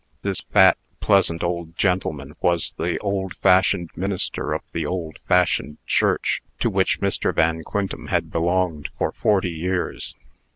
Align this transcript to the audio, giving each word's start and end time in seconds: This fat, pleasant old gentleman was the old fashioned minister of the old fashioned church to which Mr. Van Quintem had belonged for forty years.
This 0.23 0.41
fat, 0.41 0.79
pleasant 0.99 1.43
old 1.43 1.77
gentleman 1.77 2.33
was 2.41 2.73
the 2.75 2.97
old 3.01 3.35
fashioned 3.35 3.91
minister 3.95 4.51
of 4.51 4.63
the 4.71 4.83
old 4.83 5.19
fashioned 5.27 5.77
church 5.85 6.41
to 6.59 6.71
which 6.71 7.01
Mr. 7.01 7.31
Van 7.35 7.61
Quintem 7.61 8.07
had 8.07 8.31
belonged 8.31 8.89
for 8.97 9.11
forty 9.11 9.51
years. 9.51 10.15